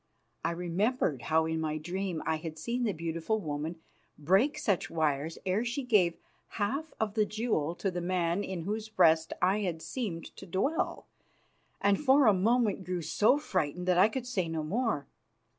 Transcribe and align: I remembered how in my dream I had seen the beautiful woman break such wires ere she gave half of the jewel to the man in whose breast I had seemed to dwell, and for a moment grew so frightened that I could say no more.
I 0.43 0.49
remembered 0.49 1.21
how 1.21 1.45
in 1.45 1.61
my 1.61 1.77
dream 1.77 2.23
I 2.25 2.37
had 2.37 2.57
seen 2.57 2.85
the 2.85 2.91
beautiful 2.91 3.39
woman 3.39 3.79
break 4.17 4.57
such 4.57 4.89
wires 4.89 5.37
ere 5.45 5.63
she 5.63 5.83
gave 5.83 6.17
half 6.57 6.91
of 6.99 7.13
the 7.13 7.23
jewel 7.23 7.75
to 7.75 7.91
the 7.91 8.01
man 8.01 8.43
in 8.43 8.63
whose 8.63 8.89
breast 8.89 9.31
I 9.43 9.59
had 9.59 9.79
seemed 9.83 10.35
to 10.37 10.47
dwell, 10.47 11.05
and 11.79 11.99
for 12.03 12.25
a 12.25 12.33
moment 12.33 12.83
grew 12.83 13.03
so 13.03 13.37
frightened 13.37 13.87
that 13.89 13.99
I 13.99 14.09
could 14.09 14.25
say 14.25 14.47
no 14.47 14.63
more. 14.63 15.05